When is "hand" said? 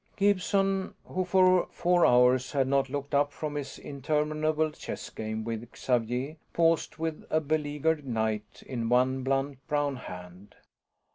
9.97-10.55